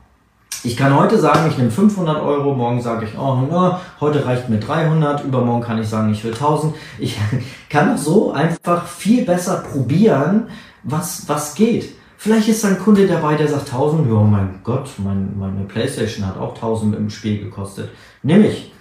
[0.65, 4.49] Ich kann heute sagen, ich nehme 500 Euro, morgen sage ich, oh, na, heute reicht
[4.49, 6.75] mir 300, übermorgen kann ich sagen, ich will 1000.
[6.99, 7.17] Ich
[7.69, 10.47] kann so einfach viel besser probieren,
[10.84, 11.95] was, was geht.
[12.17, 16.38] Vielleicht ist ein Kunde dabei, der sagt 1000, ja, mein Gott, mein, meine Playstation hat
[16.38, 17.89] auch 1000 im Spiel gekostet.
[18.21, 18.72] Nimm ich.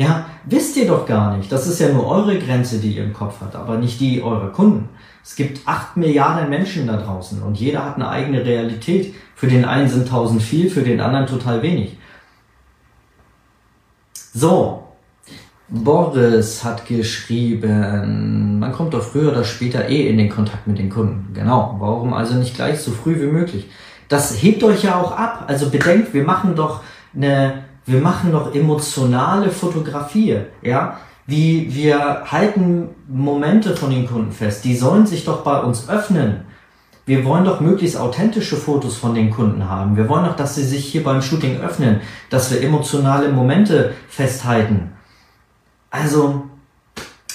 [0.00, 1.52] Ja, wisst ihr doch gar nicht.
[1.52, 4.50] Das ist ja nur eure Grenze, die ihr im Kopf habt, aber nicht die eurer
[4.50, 4.88] Kunden.
[5.22, 9.14] Es gibt acht Milliarden Menschen da draußen und jeder hat eine eigene Realität.
[9.34, 11.98] Für den einen sind tausend viel, für den anderen total wenig.
[14.32, 14.84] So,
[15.68, 20.88] Boris hat geschrieben, man kommt doch früher oder später eh in den Kontakt mit den
[20.88, 21.34] Kunden.
[21.34, 21.76] Genau.
[21.78, 23.68] Warum also nicht gleich so früh wie möglich?
[24.08, 25.44] Das hebt euch ja auch ab.
[25.46, 26.80] Also bedenkt, wir machen doch
[27.14, 30.98] eine, wir machen doch emotionale Fotografie, ja?
[31.26, 34.64] Wie wir halten Momente von den Kunden fest.
[34.64, 36.42] Die sollen sich doch bei uns öffnen.
[37.06, 39.96] Wir wollen doch möglichst authentische Fotos von den Kunden haben.
[39.96, 42.00] Wir wollen doch, dass sie sich hier beim Shooting öffnen,
[42.30, 44.92] dass wir emotionale Momente festhalten.
[45.90, 46.44] Also,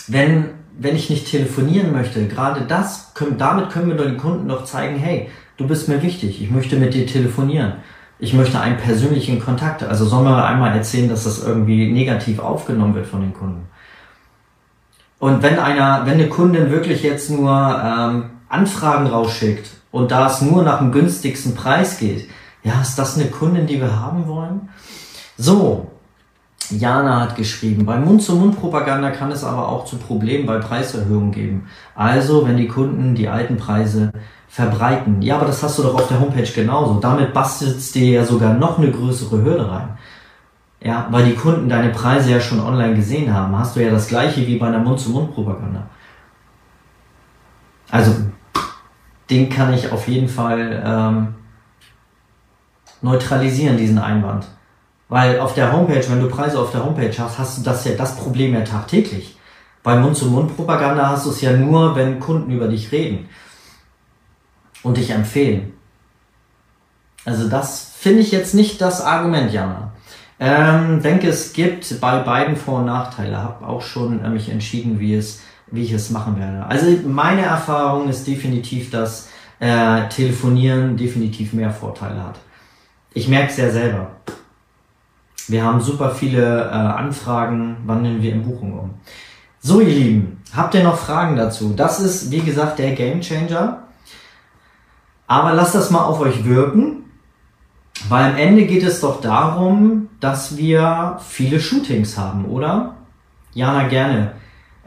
[0.08, 4.66] wenn, wenn ich nicht telefonieren möchte, gerade das, können, damit können wir den Kunden doch
[4.66, 7.74] zeigen, hey, du bist mir wichtig, ich möchte mit dir telefonieren.
[8.18, 9.84] Ich möchte einen persönlichen Kontakt.
[9.84, 13.68] Also sollen wir einmal erzählen, dass das irgendwie negativ aufgenommen wird von den Kunden.
[15.20, 20.42] Und wenn einer, wenn eine Kundin wirklich jetzt nur ähm, Anfragen rausschickt und da es
[20.42, 22.30] nur nach dem günstigsten Preis geht,
[22.64, 24.70] ja, ist das eine Kundin, die wir haben wollen?
[25.38, 25.92] So,
[26.70, 31.68] Jana hat geschrieben, bei Mund-zu-Mund-Propaganda kann es aber auch zu Problemen bei Preiserhöhungen geben.
[31.94, 34.12] Also, wenn die Kunden die alten Preise
[34.56, 35.22] verbreiten.
[35.22, 36.98] Ja, aber das hast du doch auf der Homepage genauso.
[37.02, 39.98] Damit bastelst dir ja sogar noch eine größere Hürde rein.
[40.82, 43.58] Ja, weil die Kunden deine Preise ja schon online gesehen haben.
[43.58, 45.88] Hast du ja das gleiche wie bei einer Mund-zu-Mund-Propaganda.
[47.92, 48.16] Also,
[49.30, 51.36] den kann ich auf jeden Fall ähm,
[53.02, 54.48] neutralisieren, diesen Einwand.
[55.10, 57.96] Weil auf der Homepage, wenn du Preise auf der Homepage hast, hast du das ja
[57.96, 59.38] das Problem ja tagtäglich.
[59.84, 63.28] Bei Mund-zu-Mund-Propaganda hast du es ja nur, wenn Kunden über dich reden
[64.86, 65.74] und dich empfehlen.
[67.26, 69.92] Also das finde ich jetzt nicht das Argument, Jana.
[70.40, 73.38] Ähm, denke, es gibt bei beiden Vor- und Nachteile.
[73.38, 76.66] Habe auch schon äh, mich entschieden, wie es, wie ich es machen werde.
[76.68, 82.38] Also meine Erfahrung ist definitiv, dass äh, Telefonieren definitiv mehr Vorteile hat.
[83.14, 84.12] Ich merke es ja selber.
[85.48, 88.90] Wir haben super viele äh, Anfragen, wandeln wir in Buchungen um.
[89.62, 91.74] So, ihr Lieben, habt ihr noch Fragen dazu?
[91.76, 93.85] Das ist, wie gesagt, der Game Changer.
[95.28, 97.04] Aber lasst das mal auf euch wirken,
[98.10, 102.96] weil am Ende geht es doch darum, dass wir viele Shootings haben, oder?
[103.54, 104.34] Jana, gerne.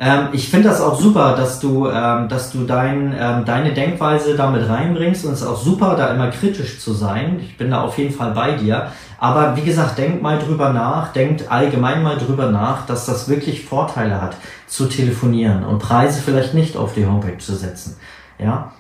[0.01, 4.37] Ähm, ich finde das auch super, dass du, ähm, dass du dein, ähm, deine Denkweise
[4.37, 7.41] damit reinbringst und es ist auch super, da immer kritisch zu sein.
[7.41, 8.93] Ich bin da auf jeden Fall bei dir.
[9.19, 13.65] Aber wie gesagt, denkt mal drüber nach, denkt allgemein mal drüber nach, dass das wirklich
[13.65, 14.37] Vorteile hat,
[14.69, 17.97] zu telefonieren und Preise vielleicht nicht auf die Homepage zu setzen.
[18.39, 18.71] Ja,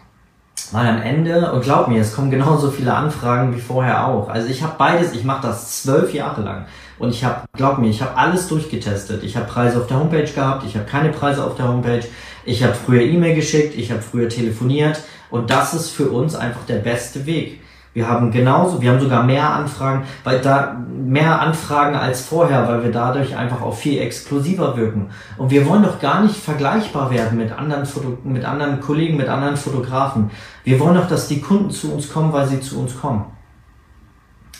[0.72, 4.28] weil am Ende, und glaub mir, es kommen genauso viele Anfragen wie vorher auch.
[4.28, 6.66] Also ich habe beides, ich mache das zwölf Jahre lang.
[6.98, 9.22] Und ich habe, glaub mir, ich habe alles durchgetestet.
[9.22, 12.04] Ich habe Preise auf der Homepage gehabt, ich habe keine Preise auf der Homepage,
[12.44, 15.00] ich habe früher E-Mail geschickt, ich habe früher telefoniert.
[15.30, 17.60] Und das ist für uns einfach der beste Weg.
[17.98, 22.84] Wir haben genauso, wir haben sogar mehr Anfragen, weil da mehr Anfragen als vorher, weil
[22.84, 25.10] wir dadurch einfach auch viel exklusiver wirken.
[25.36, 29.28] Und wir wollen doch gar nicht vergleichbar werden mit anderen Foto, mit anderen Kollegen, mit
[29.28, 30.30] anderen Fotografen.
[30.62, 33.24] Wir wollen doch, dass die Kunden zu uns kommen, weil sie zu uns kommen.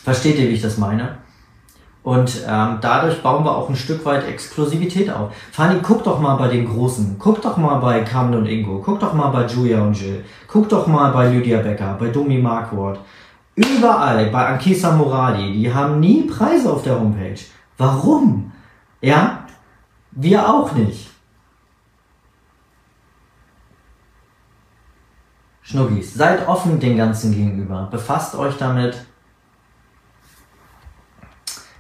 [0.03, 1.19] Versteht ihr, wie ich das meine?
[2.03, 5.31] Und ähm, dadurch bauen wir auch ein Stück weit Exklusivität auf.
[5.53, 7.15] Fanny, guck doch mal bei den Großen.
[7.21, 8.83] Guck doch mal bei Carmen und Ingo.
[8.85, 10.25] Guck doch mal bei Julia und Jill.
[10.49, 12.99] Guck doch mal bei Lydia Becker, bei Domi Marquardt.
[13.59, 15.53] Überall bei Ankisa Moradi.
[15.53, 17.41] Die haben nie Preise auf der Homepage.
[17.77, 18.53] Warum?
[19.01, 19.47] Ja?
[20.13, 21.11] Wir auch nicht.
[25.63, 27.89] Schnuggis, seid offen den ganzen gegenüber.
[27.91, 29.05] Befasst euch damit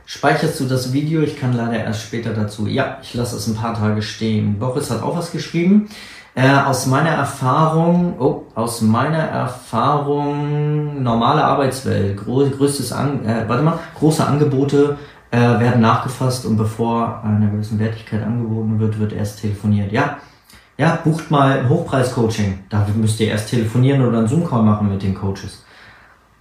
[0.04, 1.20] Speicherst du das Video?
[1.20, 2.66] Ich kann leider erst später dazu.
[2.66, 4.58] Ja, ich lasse es ein paar Tage stehen.
[4.58, 5.90] Boris hat auch was geschrieben.
[6.38, 13.64] Äh, aus meiner Erfahrung, oh, aus meiner Erfahrung, normale Arbeitswelt, groß, größtes An, äh, warte
[13.64, 14.96] mal, große Angebote
[15.32, 19.90] äh, werden nachgefasst und bevor eine gewisse Wertigkeit angeboten wird, wird erst telefoniert.
[19.90, 20.18] Ja,
[20.76, 22.60] ja, bucht mal ein Hochpreis-Coaching.
[22.68, 25.64] Da müsst ihr erst telefonieren oder einen Zoom-Call machen mit den Coaches.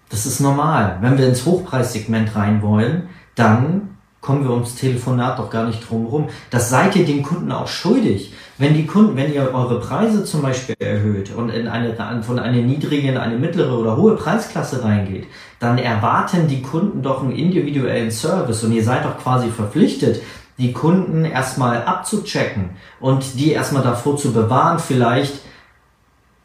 [0.10, 1.00] Das ist normal.
[1.02, 3.97] Wenn wir ins Hochpreissegment rein wollen, dann
[4.28, 6.28] kommen wir ums Telefonat doch gar nicht drum rum.
[6.50, 8.34] Das seid ihr den Kunden auch schuldig.
[8.58, 12.62] Wenn die Kunden, wenn ihr eure Preise zum Beispiel erhöht und in eine, von einer
[12.62, 15.28] niedrigen in eine mittlere oder hohe Preisklasse reingeht,
[15.62, 20.22] dann erwarten die Kunden doch einen individuellen Service und ihr seid doch quasi verpflichtet,
[20.58, 25.36] die Kunden erstmal abzuchecken und die erstmal davor zu bewahren, vielleicht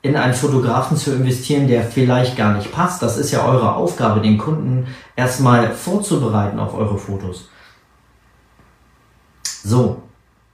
[0.03, 3.03] in einen Fotografen zu investieren, der vielleicht gar nicht passt.
[3.03, 7.49] Das ist ja eure Aufgabe, den Kunden erstmal vorzubereiten auf eure Fotos.
[9.65, 10.03] So,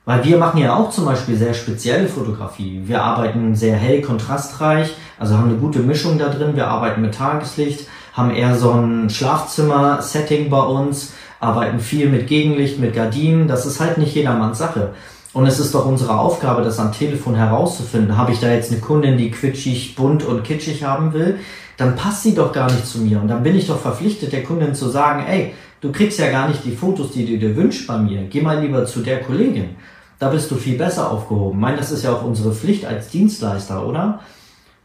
[0.05, 2.83] weil wir machen ja auch zum Beispiel sehr spezielle Fotografie.
[2.85, 6.57] Wir arbeiten sehr hell, kontrastreich, also haben eine gute Mischung da drin.
[6.57, 12.79] Wir arbeiten mit Tageslicht, haben eher so ein Schlafzimmer-Setting bei uns, arbeiten viel mit Gegenlicht,
[12.79, 13.49] mit Gardinen.
[13.49, 14.95] Das ist halt nicht jedermanns Sache.
[15.35, 18.17] Und es ist doch unsere Aufgabe, das am Telefon herauszufinden.
[18.17, 21.39] Habe ich da jetzt eine Kundin, die quitschig, bunt und kitschig haben will,
[21.77, 23.21] dann passt sie doch gar nicht zu mir.
[23.21, 26.49] Und dann bin ich doch verpflichtet, der Kundin zu sagen, ey, du kriegst ja gar
[26.49, 28.23] nicht die Fotos, die du dir wünschst bei mir.
[28.25, 29.77] Geh mal lieber zu der Kollegin.
[30.19, 31.59] Da bist du viel besser aufgehoben.
[31.59, 34.21] Ich meine, das ist ja auch unsere Pflicht als Dienstleister, oder?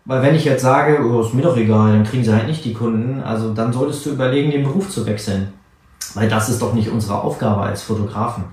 [0.06, 2.66] Weil wenn ich jetzt sage, oh, ist mir doch egal, dann kriegen sie halt nicht
[2.66, 5.54] die Kunden, also dann solltest du überlegen, den Beruf zu wechseln.
[6.14, 8.44] Weil das ist doch nicht unsere Aufgabe als Fotografen.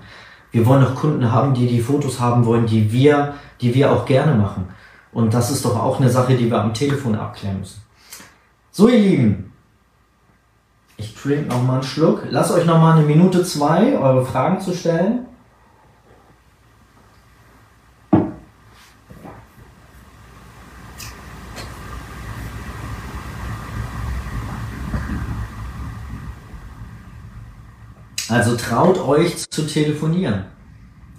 [0.51, 4.05] Wir wollen doch Kunden haben, die die Fotos haben wollen, die wir, die wir auch
[4.05, 4.67] gerne machen.
[5.11, 7.81] Und das ist doch auch eine Sache, die wir am Telefon abklären müssen.
[8.71, 9.50] So, ihr Lieben.
[11.01, 12.27] Ich trinke noch mal einen Schluck.
[12.29, 15.25] Lasst euch noch mal eine Minute zwei, eure Fragen zu stellen.
[28.29, 30.45] Also traut euch zu telefonieren.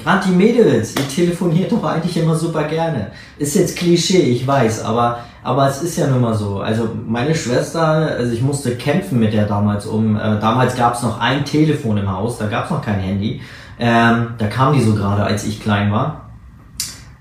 [0.03, 3.13] Gerade die Mädels, ihr telefoniert doch eigentlich immer super gerne.
[3.39, 6.61] Ist jetzt Klischee, ich weiß, aber, aber es ist ja nun mal so.
[6.61, 11.03] Also meine Schwester, also ich musste kämpfen mit der damals um, äh, damals gab es
[11.03, 13.41] noch ein Telefon im Haus, da gab es noch kein Handy.
[13.79, 16.31] Ähm, da kam die so gerade, als ich klein war.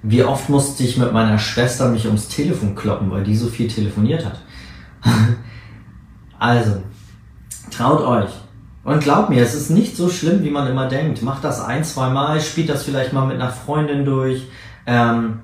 [0.04, 3.67] Wie oft musste ich mit meiner Schwester mich ums Telefon kloppen, weil die so viel
[3.67, 4.41] telefoniert hat.
[6.39, 6.82] also,
[7.70, 8.32] traut euch.
[8.84, 11.22] Und glaub mir, es ist nicht so schlimm, wie man immer denkt.
[11.22, 14.48] Macht das ein, zwei Mal, spielt das vielleicht mal mit einer Freundin durch,
[14.88, 15.41] ähm,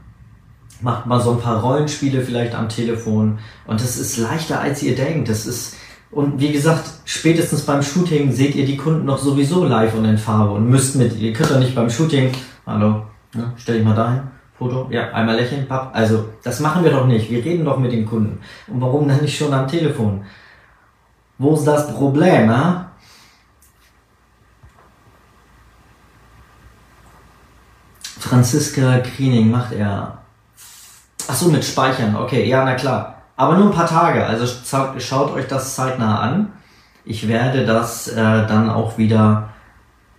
[0.81, 3.39] macht mal so ein paar Rollenspiele vielleicht am Telefon.
[3.67, 5.29] Und es ist leichter, als ihr denkt.
[5.29, 5.75] Das ist,
[6.09, 10.17] und wie gesagt, spätestens beim Shooting seht ihr die Kunden noch sowieso live und in
[10.17, 12.31] Farbe und müsst mit, ihr könnt doch nicht beim Shooting,
[12.65, 14.21] hallo, ne, stell dich mal dahin.
[14.57, 15.91] Foto, ja, einmal lächeln, papp.
[15.93, 17.29] Also, das machen wir doch nicht.
[17.29, 18.39] Wir reden doch mit den Kunden.
[18.65, 20.23] Und warum dann nicht schon am Telefon?
[21.37, 22.86] Wo ist das Problem, ne?
[28.27, 30.17] Franziska Kriening macht er.
[31.29, 32.15] Ach so, mit Speichern.
[32.15, 33.21] Okay, ja, na klar.
[33.37, 34.25] Aber nur ein paar Tage.
[34.25, 34.45] Also
[34.99, 36.51] schaut euch das zeitnah an.
[37.05, 39.49] Ich werde das äh, dann auch wieder,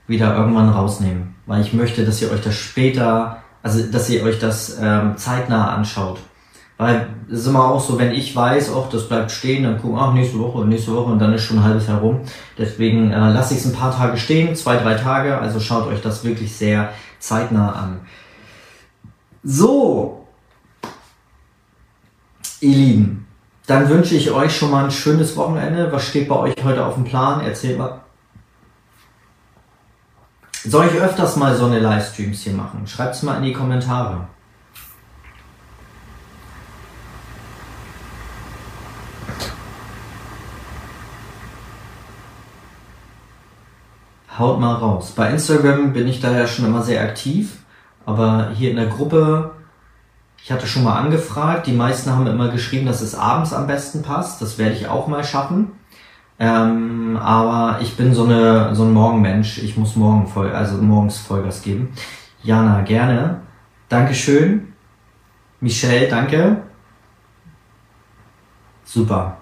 [0.07, 1.35] wieder irgendwann rausnehmen.
[1.47, 5.75] Weil ich möchte, dass ihr euch das später, also dass ihr euch das ähm, zeitnah
[5.75, 6.19] anschaut.
[6.79, 9.99] Weil es ist immer auch so, wenn ich weiß, auch das bleibt stehen, dann gucken,
[9.99, 12.21] ach, nächste Woche, nächste Woche und dann ist schon ein halbes Jahr rum.
[12.57, 15.37] Deswegen äh, lasse ich es ein paar Tage stehen, zwei, drei Tage.
[15.39, 18.01] Also schaut euch das wirklich sehr zeitnah an.
[19.43, 20.27] So,
[22.61, 23.27] ihr Lieben,
[23.67, 25.93] dann wünsche ich euch schon mal ein schönes Wochenende.
[25.93, 27.41] Was steht bei euch heute auf dem Plan?
[27.41, 28.01] Erzählt mal.
[30.65, 32.87] Soll ich öfters mal so eine Livestreams hier machen?
[32.87, 34.27] Schreibt es mal in die Kommentare.
[44.39, 45.13] Haut mal raus.
[45.17, 47.59] Bei Instagram bin ich daher schon immer sehr aktiv,
[48.07, 49.53] aber hier in der Gruppe,
[50.43, 54.03] ich hatte schon mal angefragt, die meisten haben immer geschrieben, dass es abends am besten
[54.03, 54.41] passt.
[54.41, 55.73] Das werde ich auch mal schaffen.
[56.39, 59.59] Ähm, aber ich bin so eine so ein Morgenmensch.
[59.59, 61.93] Ich muss morgen voll, also morgens Vollgas geben.
[62.43, 63.41] Jana, gerne.
[63.89, 64.73] Dankeschön.
[65.61, 66.63] Michelle, danke.
[68.85, 69.39] Super.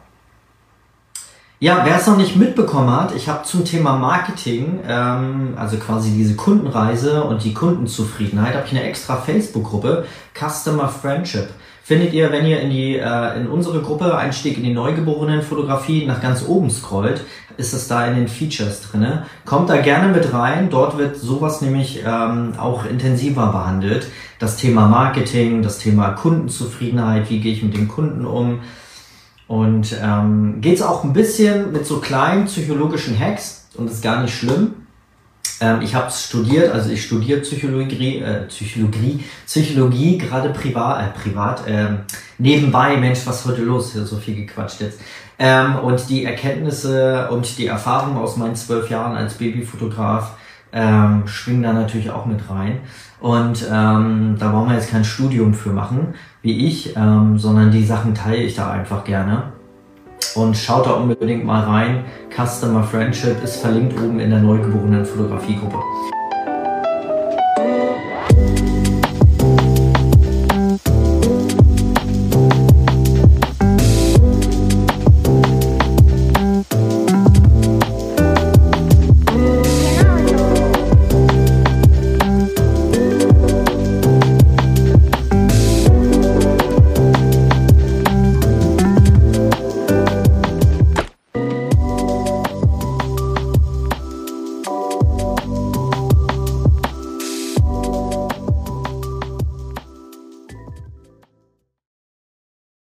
[1.58, 6.10] Ja, wer es noch nicht mitbekommen hat, ich habe zum Thema Marketing, ähm, also quasi
[6.10, 11.48] diese Kundenreise und die Kundenzufriedenheit, habe ich eine extra Facebook-Gruppe, Customer Friendship.
[11.82, 16.20] Findet ihr, wenn ihr in die äh, in unsere Gruppe Einstieg in die Neugeborenenfotografie nach
[16.20, 17.24] ganz oben scrollt,
[17.56, 19.24] ist es da in den Features drinne.
[19.46, 20.68] Kommt da gerne mit rein.
[20.68, 24.08] Dort wird sowas nämlich ähm, auch intensiver behandelt.
[24.40, 28.60] Das Thema Marketing, das Thema Kundenzufriedenheit, wie gehe ich mit den Kunden um
[29.48, 34.22] und ähm, geht es auch ein bisschen mit so kleinen psychologischen Hacks und ist gar
[34.22, 34.74] nicht schlimm.
[35.60, 41.62] Ähm, ich habe studiert, also ich studiere Psychologie, äh, Psychologie, Psychologie gerade privat, äh, privat
[41.66, 42.00] ähm,
[42.38, 42.96] nebenbei.
[42.96, 43.92] Mensch, was ist heute los?
[43.92, 45.00] Hier so viel gequatscht jetzt.
[45.38, 50.36] Ähm, und die Erkenntnisse und die Erfahrungen aus meinen zwölf Jahren als Babyfotograf
[50.72, 52.80] ähm, schwingen da natürlich auch mit rein.
[53.20, 56.14] Und ähm, da brauchen wir jetzt kein Studium für machen,
[56.46, 59.52] wie ich, ähm, sondern die Sachen teile ich da einfach gerne.
[60.36, 62.04] Und schaut da unbedingt mal rein.
[62.30, 65.78] Customer Friendship ist verlinkt oben in der neugeborenen Fotografiegruppe.